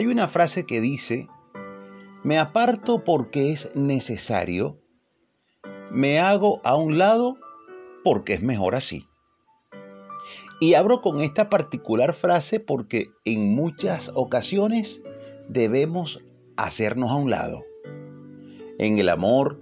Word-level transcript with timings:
Hay 0.00 0.06
una 0.06 0.28
frase 0.28 0.64
que 0.64 0.80
dice, 0.80 1.28
me 2.24 2.38
aparto 2.38 3.04
porque 3.04 3.52
es 3.52 3.70
necesario, 3.76 4.78
me 5.90 6.18
hago 6.18 6.62
a 6.64 6.74
un 6.74 6.96
lado 6.96 7.36
porque 8.02 8.32
es 8.32 8.40
mejor 8.40 8.76
así. 8.76 9.04
Y 10.58 10.72
abro 10.72 11.02
con 11.02 11.20
esta 11.20 11.50
particular 11.50 12.14
frase 12.14 12.60
porque 12.60 13.10
en 13.26 13.54
muchas 13.54 14.10
ocasiones 14.14 15.02
debemos 15.50 16.18
hacernos 16.56 17.10
a 17.10 17.16
un 17.16 17.28
lado. 17.28 17.62
En 18.78 18.98
el 18.98 19.10
amor, 19.10 19.60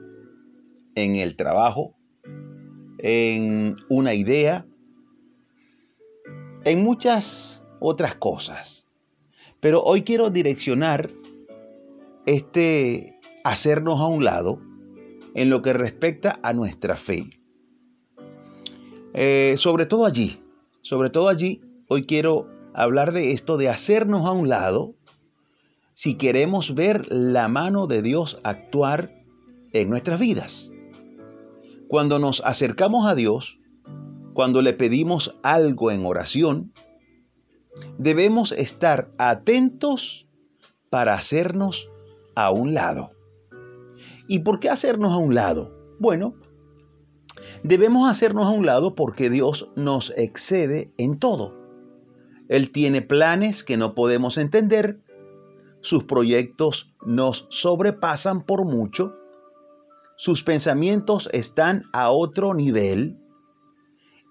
en 0.94 1.16
el 1.16 1.36
trabajo, 1.36 1.96
en 2.98 3.74
una 3.88 4.14
idea, 4.14 4.66
en 6.62 6.84
muchas 6.84 7.60
otras 7.80 8.14
cosas. 8.14 8.77
Pero 9.60 9.82
hoy 9.82 10.02
quiero 10.02 10.30
direccionar 10.30 11.10
este 12.26 13.18
hacernos 13.44 14.00
a 14.00 14.06
un 14.06 14.24
lado 14.24 14.60
en 15.34 15.50
lo 15.50 15.62
que 15.62 15.72
respecta 15.72 16.38
a 16.42 16.52
nuestra 16.52 16.96
fe. 16.96 17.30
Eh, 19.14 19.54
sobre 19.56 19.86
todo 19.86 20.04
allí, 20.04 20.40
sobre 20.82 21.10
todo 21.10 21.28
allí, 21.28 21.60
hoy 21.88 22.04
quiero 22.04 22.46
hablar 22.74 23.12
de 23.12 23.32
esto 23.32 23.56
de 23.56 23.68
hacernos 23.68 24.26
a 24.26 24.32
un 24.32 24.48
lado 24.48 24.94
si 25.94 26.14
queremos 26.14 26.74
ver 26.74 27.10
la 27.10 27.48
mano 27.48 27.86
de 27.88 28.02
Dios 28.02 28.38
actuar 28.44 29.10
en 29.72 29.90
nuestras 29.90 30.20
vidas. 30.20 30.70
Cuando 31.88 32.18
nos 32.18 32.40
acercamos 32.44 33.06
a 33.06 33.14
Dios, 33.14 33.58
cuando 34.34 34.62
le 34.62 34.74
pedimos 34.74 35.34
algo 35.42 35.90
en 35.90 36.06
oración, 36.06 36.72
debemos 37.98 38.52
estar 38.52 39.10
atentos 39.18 40.26
para 40.90 41.14
hacernos 41.14 41.88
a 42.34 42.50
un 42.50 42.74
lado. 42.74 43.10
¿Y 44.26 44.40
por 44.40 44.60
qué 44.60 44.70
hacernos 44.70 45.12
a 45.12 45.16
un 45.16 45.34
lado? 45.34 45.72
Bueno, 45.98 46.34
debemos 47.62 48.08
hacernos 48.10 48.46
a 48.46 48.50
un 48.50 48.66
lado 48.66 48.94
porque 48.94 49.30
Dios 49.30 49.68
nos 49.74 50.12
excede 50.16 50.92
en 50.96 51.18
todo. 51.18 51.56
Él 52.48 52.72
tiene 52.72 53.02
planes 53.02 53.64
que 53.64 53.76
no 53.76 53.94
podemos 53.94 54.38
entender, 54.38 55.00
sus 55.80 56.04
proyectos 56.04 56.92
nos 57.04 57.46
sobrepasan 57.50 58.44
por 58.44 58.64
mucho, 58.64 59.14
sus 60.16 60.42
pensamientos 60.42 61.28
están 61.32 61.84
a 61.92 62.10
otro 62.10 62.54
nivel, 62.54 63.18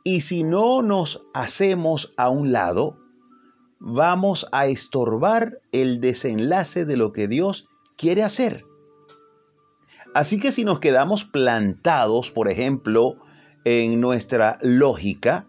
y 0.04 0.22
si 0.22 0.44
no 0.44 0.82
nos 0.82 1.26
hacemos 1.34 2.14
a 2.18 2.30
un 2.30 2.52
lado, 2.52 2.98
vamos 3.80 4.48
a 4.52 4.68
estorbar 4.68 5.60
el 5.72 6.02
desenlace 6.02 6.86
de 6.86 6.98
lo 6.98 7.12
que 7.12 7.28
Dios 7.28 7.68
quiere 7.98 8.24
hacer. 8.24 8.66
Así 10.14 10.40
que 10.40 10.52
si 10.52 10.64
nos 10.64 10.80
quedamos 10.80 11.26
plantados, 11.26 12.32
por 12.32 12.50
ejemplo, 12.50 13.18
en 13.66 14.00
nuestra 14.00 14.58
lógica, 14.62 15.46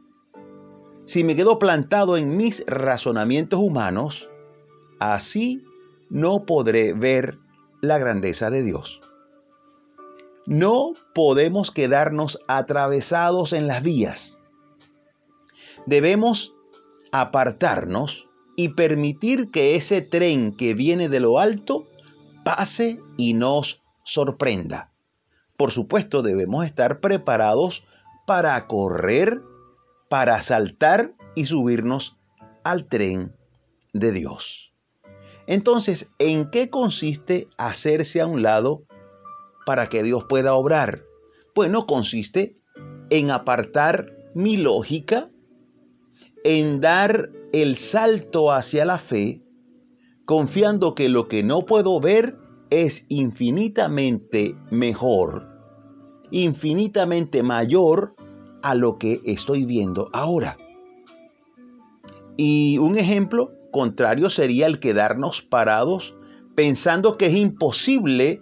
si 1.06 1.24
me 1.24 1.36
quedo 1.36 1.58
plantado 1.58 2.16
en 2.16 2.36
mis 2.36 2.62
razonamientos 2.66 3.60
humanos, 3.60 4.28
así 4.98 5.64
no 6.10 6.44
podré 6.44 6.92
ver 6.92 7.38
la 7.80 7.98
grandeza 7.98 8.50
de 8.50 8.62
Dios. 8.62 9.00
No 10.46 10.94
podemos 11.14 11.70
quedarnos 11.70 12.38
atravesados 12.48 13.52
en 13.52 13.66
las 13.68 13.82
vías. 13.82 14.38
Debemos 15.86 16.52
apartarnos 17.12 18.26
y 18.56 18.70
permitir 18.70 19.50
que 19.50 19.76
ese 19.76 20.02
tren 20.02 20.56
que 20.56 20.74
viene 20.74 21.08
de 21.08 21.20
lo 21.20 21.38
alto 21.38 21.86
pase 22.44 22.98
y 23.16 23.34
nos 23.34 23.80
sorprenda. 24.04 24.90
Por 25.56 25.70
supuesto, 25.70 26.22
debemos 26.22 26.64
estar 26.64 27.00
preparados 27.00 27.84
para 28.26 28.66
correr, 28.66 29.40
para 30.08 30.40
saltar 30.40 31.12
y 31.34 31.46
subirnos 31.46 32.16
al 32.64 32.86
tren 32.86 33.32
de 33.92 34.12
Dios. 34.12 34.72
Entonces, 35.46 36.08
¿en 36.18 36.50
qué 36.50 36.68
consiste 36.68 37.48
hacerse 37.56 38.20
a 38.20 38.26
un 38.26 38.42
lado 38.42 38.82
para 39.64 39.88
que 39.88 40.02
Dios 40.02 40.24
pueda 40.28 40.54
obrar? 40.54 41.04
Bueno, 41.54 41.86
consiste 41.86 42.56
en 43.10 43.30
apartar 43.30 44.12
mi 44.34 44.56
lógica, 44.56 45.30
en 46.50 46.80
dar 46.80 47.28
el 47.52 47.76
salto 47.76 48.52
hacia 48.52 48.86
la 48.86 48.96
fe, 48.96 49.42
confiando 50.24 50.94
que 50.94 51.10
lo 51.10 51.28
que 51.28 51.42
no 51.42 51.66
puedo 51.66 52.00
ver 52.00 52.38
es 52.70 53.04
infinitamente 53.08 54.56
mejor, 54.70 55.46
infinitamente 56.30 57.42
mayor 57.42 58.14
a 58.62 58.74
lo 58.74 58.96
que 58.96 59.20
estoy 59.26 59.66
viendo 59.66 60.08
ahora. 60.14 60.56
Y 62.38 62.78
un 62.78 62.96
ejemplo 62.96 63.52
contrario 63.70 64.30
sería 64.30 64.68
el 64.68 64.80
quedarnos 64.80 65.42
parados 65.42 66.14
pensando 66.54 67.18
que 67.18 67.26
es 67.26 67.34
imposible 67.34 68.40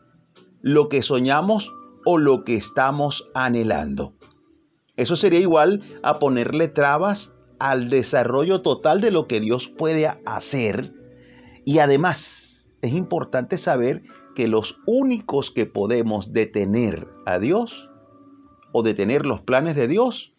lo 0.62 0.88
que 0.88 1.02
soñamos 1.02 1.72
o 2.04 2.18
lo 2.18 2.44
que 2.44 2.54
estamos 2.54 3.28
anhelando. 3.34 4.12
Eso 4.94 5.16
sería 5.16 5.40
igual 5.40 5.82
a 6.04 6.20
ponerle 6.20 6.68
trabas 6.68 7.32
al 7.58 7.90
desarrollo 7.90 8.62
total 8.62 9.00
de 9.00 9.10
lo 9.10 9.26
que 9.26 9.40
Dios 9.40 9.68
puede 9.68 10.06
hacer. 10.24 10.92
Y 11.64 11.78
además 11.78 12.66
es 12.82 12.92
importante 12.92 13.56
saber 13.56 14.02
que 14.34 14.48
los 14.48 14.78
únicos 14.86 15.50
que 15.50 15.66
podemos 15.66 16.32
detener 16.32 17.08
a 17.24 17.38
Dios 17.38 17.88
o 18.72 18.82
detener 18.82 19.24
los 19.24 19.40
planes 19.40 19.76
de 19.76 19.88
Dios, 19.88 20.34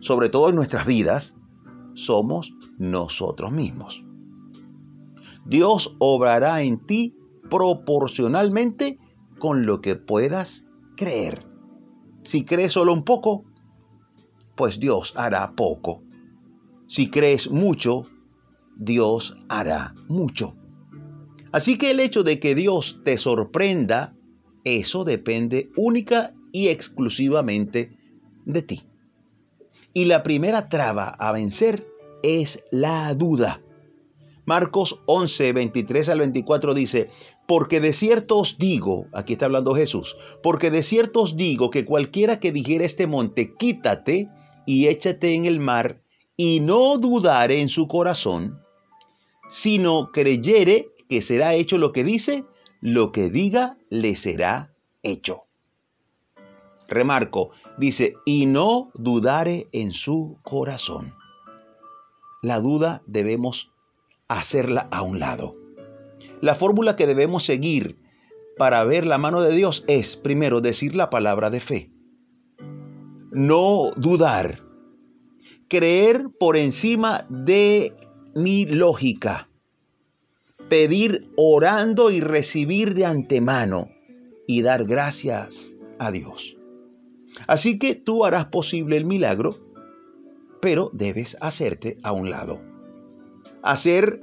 sobre 0.00 0.28
todo 0.28 0.50
en 0.50 0.56
nuestras 0.56 0.86
vidas, 0.86 1.34
somos 1.94 2.52
nosotros 2.78 3.50
mismos. 3.50 4.02
Dios 5.46 5.94
obrará 5.98 6.62
en 6.62 6.86
ti 6.86 7.16
proporcionalmente 7.48 8.98
con 9.38 9.64
lo 9.64 9.80
que 9.80 9.96
puedas 9.96 10.64
creer. 10.96 11.46
Si 12.24 12.44
crees 12.44 12.72
solo 12.72 12.92
un 12.92 13.04
poco, 13.04 13.44
pues 14.56 14.78
Dios 14.78 15.14
hará 15.16 15.52
poco. 15.56 16.02
Si 16.88 17.10
crees 17.10 17.50
mucho, 17.50 18.06
Dios 18.76 19.36
hará 19.48 19.94
mucho. 20.08 20.54
Así 21.52 21.78
que 21.78 21.90
el 21.90 22.00
hecho 22.00 22.22
de 22.22 22.40
que 22.40 22.54
Dios 22.54 23.00
te 23.04 23.18
sorprenda, 23.18 24.14
eso 24.64 25.04
depende 25.04 25.70
única 25.76 26.32
y 26.50 26.68
exclusivamente 26.68 27.96
de 28.44 28.62
ti. 28.62 28.82
Y 29.92 30.04
la 30.06 30.22
primera 30.22 30.68
traba 30.68 31.08
a 31.08 31.32
vencer 31.32 31.86
es 32.22 32.62
la 32.70 33.14
duda. 33.14 33.60
Marcos 34.46 34.98
11, 35.04 35.52
23 35.52 36.08
al 36.08 36.20
24 36.20 36.72
dice, 36.72 37.10
porque 37.46 37.80
de 37.80 37.92
cierto 37.92 38.38
os 38.38 38.56
digo, 38.56 39.06
aquí 39.12 39.34
está 39.34 39.44
hablando 39.44 39.74
Jesús, 39.74 40.16
porque 40.42 40.70
de 40.70 40.82
cierto 40.82 41.22
os 41.22 41.36
digo 41.36 41.70
que 41.70 41.84
cualquiera 41.84 42.40
que 42.40 42.52
dijera 42.52 42.84
este 42.86 43.06
monte, 43.06 43.54
quítate 43.58 44.28
y 44.66 44.86
échate 44.86 45.34
en 45.34 45.44
el 45.44 45.60
mar, 45.60 46.00
y 46.40 46.60
no 46.60 46.98
dudare 46.98 47.60
en 47.60 47.68
su 47.68 47.88
corazón, 47.88 48.60
sino 49.50 50.12
creyere 50.12 50.86
que 51.08 51.20
será 51.20 51.54
hecho 51.54 51.78
lo 51.78 51.92
que 51.92 52.04
dice, 52.04 52.44
lo 52.80 53.10
que 53.10 53.28
diga 53.28 53.76
le 53.90 54.14
será 54.14 54.70
hecho. 55.02 55.42
Remarco, 56.86 57.50
dice, 57.76 58.14
y 58.24 58.46
no 58.46 58.90
dudare 58.94 59.66
en 59.72 59.90
su 59.90 60.38
corazón. 60.44 61.12
La 62.40 62.60
duda 62.60 63.02
debemos 63.06 63.72
hacerla 64.28 64.86
a 64.92 65.02
un 65.02 65.18
lado. 65.18 65.56
La 66.40 66.54
fórmula 66.54 66.94
que 66.94 67.08
debemos 67.08 67.44
seguir 67.44 67.98
para 68.56 68.84
ver 68.84 69.04
la 69.06 69.18
mano 69.18 69.40
de 69.40 69.56
Dios 69.56 69.84
es, 69.88 70.16
primero, 70.16 70.60
decir 70.60 70.94
la 70.94 71.10
palabra 71.10 71.50
de 71.50 71.60
fe. 71.60 71.90
No 73.32 73.90
dudar 73.96 74.67
creer 75.68 76.26
por 76.38 76.56
encima 76.56 77.26
de 77.28 77.92
mi 78.34 78.66
lógica, 78.66 79.48
pedir 80.68 81.28
orando 81.36 82.10
y 82.10 82.20
recibir 82.20 82.94
de 82.94 83.04
antemano 83.04 83.88
y 84.46 84.62
dar 84.62 84.84
gracias 84.84 85.74
a 85.98 86.10
Dios. 86.10 86.56
Así 87.46 87.78
que 87.78 87.94
tú 87.94 88.24
harás 88.24 88.46
posible 88.46 88.96
el 88.96 89.04
milagro, 89.04 89.58
pero 90.60 90.90
debes 90.92 91.36
hacerte 91.40 91.98
a 92.02 92.12
un 92.12 92.30
lado. 92.30 92.60
Hacer 93.62 94.22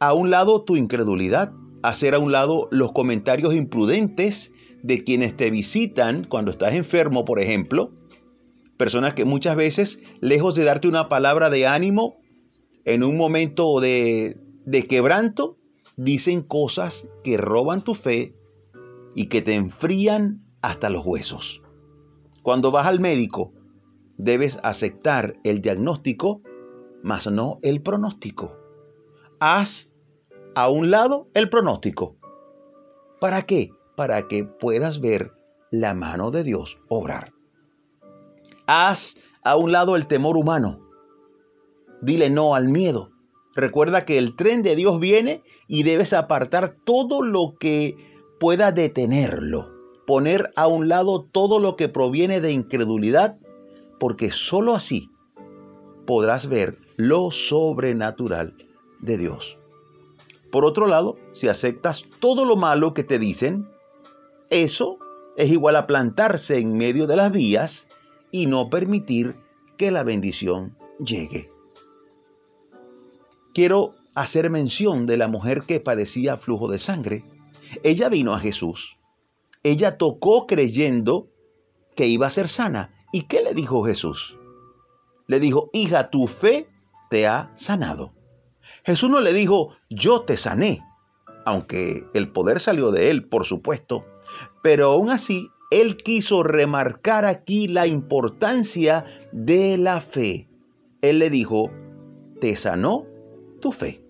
a 0.00 0.12
un 0.14 0.30
lado 0.30 0.62
tu 0.62 0.76
incredulidad, 0.76 1.52
hacer 1.82 2.14
a 2.14 2.18
un 2.18 2.32
lado 2.32 2.68
los 2.70 2.92
comentarios 2.92 3.54
imprudentes 3.54 4.52
de 4.82 5.04
quienes 5.04 5.36
te 5.36 5.50
visitan 5.50 6.24
cuando 6.24 6.50
estás 6.50 6.74
enfermo, 6.74 7.24
por 7.24 7.40
ejemplo, 7.40 7.90
Personas 8.76 9.14
que 9.14 9.24
muchas 9.24 9.56
veces, 9.56 9.98
lejos 10.20 10.54
de 10.54 10.64
darte 10.64 10.88
una 10.88 11.08
palabra 11.08 11.50
de 11.50 11.66
ánimo, 11.66 12.16
en 12.84 13.02
un 13.02 13.16
momento 13.16 13.80
de, 13.80 14.36
de 14.64 14.82
quebranto, 14.86 15.56
dicen 15.96 16.42
cosas 16.42 17.08
que 17.24 17.36
roban 17.36 17.82
tu 17.82 17.94
fe 17.94 18.34
y 19.14 19.26
que 19.26 19.42
te 19.42 19.54
enfrían 19.54 20.42
hasta 20.60 20.90
los 20.90 21.04
huesos. 21.04 21.62
Cuando 22.42 22.70
vas 22.70 22.86
al 22.86 23.00
médico, 23.00 23.52
debes 24.18 24.58
aceptar 24.62 25.36
el 25.42 25.62
diagnóstico, 25.62 26.42
mas 27.02 27.26
no 27.26 27.58
el 27.62 27.82
pronóstico. 27.82 28.56
Haz 29.40 29.90
a 30.54 30.68
un 30.68 30.90
lado 30.90 31.28
el 31.34 31.48
pronóstico. 31.48 32.16
¿Para 33.20 33.46
qué? 33.46 33.70
Para 33.96 34.28
que 34.28 34.44
puedas 34.44 35.00
ver 35.00 35.32
la 35.70 35.94
mano 35.94 36.30
de 36.30 36.44
Dios 36.44 36.78
obrar. 36.88 37.35
Haz 38.66 39.14
a 39.44 39.56
un 39.56 39.72
lado 39.72 39.96
el 39.96 40.06
temor 40.06 40.36
humano. 40.36 40.80
Dile 42.02 42.30
no 42.30 42.54
al 42.54 42.68
miedo. 42.68 43.10
Recuerda 43.54 44.04
que 44.04 44.18
el 44.18 44.36
tren 44.36 44.62
de 44.62 44.76
Dios 44.76 45.00
viene 45.00 45.42
y 45.66 45.82
debes 45.82 46.12
apartar 46.12 46.76
todo 46.84 47.22
lo 47.22 47.54
que 47.58 47.96
pueda 48.38 48.72
detenerlo. 48.72 49.70
Poner 50.06 50.52
a 50.56 50.66
un 50.66 50.88
lado 50.88 51.24
todo 51.32 51.58
lo 51.58 51.76
que 51.76 51.88
proviene 51.88 52.40
de 52.40 52.52
incredulidad, 52.52 53.38
porque 53.98 54.30
sólo 54.30 54.74
así 54.74 55.10
podrás 56.06 56.48
ver 56.48 56.78
lo 56.96 57.30
sobrenatural 57.30 58.54
de 59.00 59.16
Dios. 59.16 59.58
Por 60.50 60.64
otro 60.64 60.86
lado, 60.86 61.16
si 61.32 61.48
aceptas 61.48 62.04
todo 62.20 62.44
lo 62.44 62.56
malo 62.56 62.94
que 62.94 63.04
te 63.04 63.18
dicen, 63.18 63.68
eso 64.50 64.98
es 65.36 65.50
igual 65.50 65.76
a 65.76 65.86
plantarse 65.86 66.58
en 66.58 66.76
medio 66.76 67.06
de 67.06 67.16
las 67.16 67.32
vías 67.32 67.86
y 68.36 68.44
no 68.44 68.68
permitir 68.68 69.34
que 69.78 69.90
la 69.90 70.02
bendición 70.02 70.76
llegue. 71.00 71.50
Quiero 73.54 73.94
hacer 74.14 74.50
mención 74.50 75.06
de 75.06 75.16
la 75.16 75.26
mujer 75.26 75.62
que 75.62 75.80
padecía 75.80 76.36
flujo 76.36 76.68
de 76.68 76.78
sangre. 76.78 77.24
Ella 77.82 78.10
vino 78.10 78.34
a 78.34 78.38
Jesús. 78.38 78.98
Ella 79.62 79.96
tocó 79.96 80.46
creyendo 80.46 81.28
que 81.94 82.08
iba 82.08 82.26
a 82.26 82.30
ser 82.30 82.48
sana. 82.48 82.92
¿Y 83.10 83.22
qué 83.22 83.40
le 83.40 83.54
dijo 83.54 83.82
Jesús? 83.86 84.36
Le 85.28 85.40
dijo, 85.40 85.70
hija, 85.72 86.10
tu 86.10 86.26
fe 86.26 86.68
te 87.08 87.26
ha 87.26 87.52
sanado. 87.54 88.12
Jesús 88.84 89.08
no 89.08 89.22
le 89.22 89.32
dijo, 89.32 89.78
yo 89.88 90.24
te 90.24 90.36
sané, 90.36 90.82
aunque 91.46 92.04
el 92.12 92.32
poder 92.32 92.60
salió 92.60 92.90
de 92.90 93.08
él, 93.08 93.28
por 93.30 93.46
supuesto, 93.46 94.04
pero 94.62 94.92
aún 94.92 95.08
así 95.08 95.48
él 95.70 95.96
quiso 95.96 96.42
remarcar 96.42 97.24
aquí 97.24 97.66
la 97.66 97.86
importancia 97.86 99.04
de 99.32 99.76
la 99.76 100.00
fe. 100.00 100.48
Él 101.02 101.18
le 101.18 101.30
dijo, 101.30 101.70
te 102.40 102.54
sanó 102.56 103.04
tu 103.60 103.72
fe. 103.72 104.02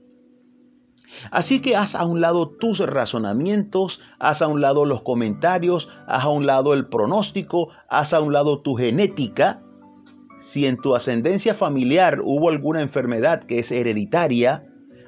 Así 1.30 1.62
que 1.62 1.76
haz 1.76 1.94
a 1.94 2.04
un 2.04 2.20
lado 2.20 2.48
tus 2.48 2.78
razonamientos, 2.80 4.00
haz 4.18 4.42
a 4.42 4.48
un 4.48 4.60
lado 4.60 4.84
los 4.84 5.02
comentarios, 5.02 5.88
haz 6.06 6.24
a 6.24 6.28
un 6.28 6.46
lado 6.46 6.74
el 6.74 6.88
pronóstico, 6.88 7.68
haz 7.88 8.12
a 8.12 8.20
un 8.20 8.32
lado 8.32 8.60
tu 8.60 8.74
genética. 8.74 9.62
Si 10.40 10.66
en 10.66 10.76
tu 10.76 10.94
ascendencia 10.94 11.54
familiar 11.54 12.20
hubo 12.22 12.50
alguna 12.50 12.82
enfermedad 12.82 13.44
que 13.44 13.60
es 13.60 13.72
hereditaria, 13.72 14.66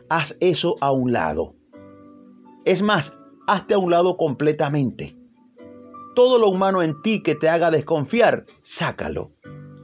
haz 0.08 0.36
eso 0.40 0.76
a 0.80 0.92
un 0.92 1.12
lado. 1.12 1.54
Es 2.64 2.80
más, 2.80 3.14
hazte 3.46 3.74
a 3.74 3.78
un 3.78 3.90
lado 3.90 4.16
completamente 4.16 5.17
todo 6.18 6.40
lo 6.40 6.48
humano 6.48 6.82
en 6.82 7.00
ti 7.00 7.22
que 7.22 7.36
te 7.36 7.48
haga 7.48 7.70
desconfiar, 7.70 8.44
sácalo. 8.62 9.30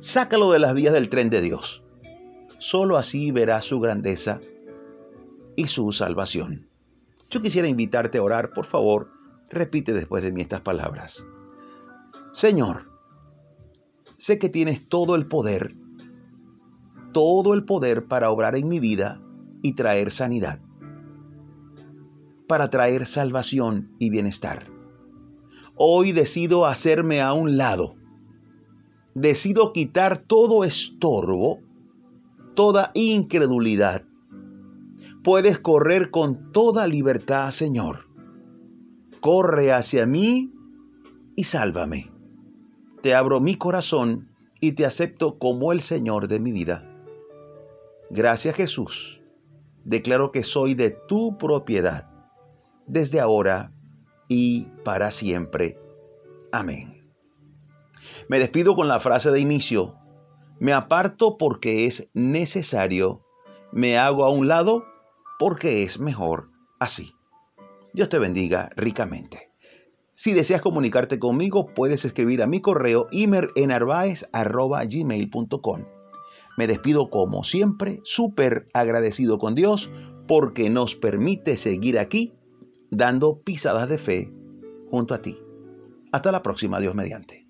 Sácalo 0.00 0.50
de 0.50 0.58
las 0.58 0.74
vías 0.74 0.92
del 0.92 1.08
tren 1.08 1.30
de 1.30 1.40
Dios. 1.40 1.84
Solo 2.58 2.96
así 2.96 3.30
verás 3.30 3.66
su 3.66 3.78
grandeza 3.78 4.40
y 5.54 5.68
su 5.68 5.92
salvación. 5.92 6.66
Yo 7.30 7.40
quisiera 7.40 7.68
invitarte 7.68 8.18
a 8.18 8.22
orar, 8.24 8.50
por 8.50 8.66
favor, 8.66 9.12
repite 9.48 9.92
después 9.92 10.24
de 10.24 10.32
mí 10.32 10.42
estas 10.42 10.62
palabras. 10.62 11.24
Señor, 12.32 12.90
sé 14.18 14.40
que 14.40 14.48
tienes 14.48 14.88
todo 14.88 15.14
el 15.14 15.28
poder, 15.28 15.76
todo 17.12 17.54
el 17.54 17.64
poder 17.64 18.06
para 18.06 18.32
obrar 18.32 18.56
en 18.56 18.66
mi 18.66 18.80
vida 18.80 19.20
y 19.62 19.74
traer 19.74 20.10
sanidad, 20.10 20.58
para 22.48 22.70
traer 22.70 23.06
salvación 23.06 23.94
y 24.00 24.10
bienestar. 24.10 24.73
Hoy 25.76 26.12
decido 26.12 26.66
hacerme 26.66 27.20
a 27.20 27.32
un 27.32 27.56
lado. 27.56 27.96
Decido 29.14 29.72
quitar 29.72 30.18
todo 30.18 30.62
estorbo, 30.62 31.58
toda 32.54 32.92
incredulidad. 32.94 34.02
Puedes 35.24 35.58
correr 35.58 36.10
con 36.10 36.52
toda 36.52 36.86
libertad, 36.86 37.50
Señor. 37.50 38.06
Corre 39.20 39.72
hacia 39.72 40.06
mí 40.06 40.52
y 41.34 41.44
sálvame. 41.44 42.12
Te 43.02 43.14
abro 43.14 43.40
mi 43.40 43.56
corazón 43.56 44.28
y 44.60 44.72
te 44.72 44.86
acepto 44.86 45.38
como 45.38 45.72
el 45.72 45.80
Señor 45.80 46.28
de 46.28 46.38
mi 46.38 46.52
vida. 46.52 46.88
Gracias 48.10 48.54
Jesús. 48.54 49.20
Declaro 49.84 50.30
que 50.30 50.44
soy 50.44 50.74
de 50.74 50.96
tu 51.08 51.36
propiedad. 51.36 52.08
Desde 52.86 53.18
ahora 53.18 53.73
y 54.28 54.66
para 54.84 55.10
siempre. 55.10 55.78
Amén. 56.52 57.04
Me 58.28 58.38
despido 58.38 58.74
con 58.74 58.88
la 58.88 59.00
frase 59.00 59.30
de 59.30 59.40
inicio. 59.40 59.94
Me 60.60 60.72
aparto 60.72 61.36
porque 61.36 61.86
es 61.86 62.08
necesario. 62.14 63.22
Me 63.72 63.98
hago 63.98 64.24
a 64.24 64.30
un 64.30 64.48
lado 64.48 64.84
porque 65.38 65.82
es 65.82 65.98
mejor 65.98 66.50
así. 66.78 67.12
Dios 67.92 68.08
te 68.08 68.18
bendiga 68.18 68.70
ricamente. 68.76 69.50
Si 70.14 70.32
deseas 70.32 70.62
comunicarte 70.62 71.18
conmigo, 71.18 71.74
puedes 71.74 72.04
escribir 72.04 72.42
a 72.42 72.46
mi 72.46 72.60
correo 72.60 73.08
imerenarvaez.gmail.com. 73.10 75.84
Me 76.56 76.68
despido 76.68 77.10
como 77.10 77.42
siempre, 77.42 77.98
súper 78.04 78.68
agradecido 78.72 79.38
con 79.38 79.56
Dios 79.56 79.90
porque 80.28 80.70
nos 80.70 80.94
permite 80.94 81.56
seguir 81.56 81.98
aquí 81.98 82.32
dando 82.96 83.40
pisadas 83.42 83.88
de 83.88 83.98
fe 83.98 84.32
junto 84.90 85.14
a 85.14 85.22
ti. 85.22 85.38
Hasta 86.12 86.32
la 86.32 86.42
próxima, 86.42 86.78
Dios 86.78 86.94
mediante. 86.94 87.43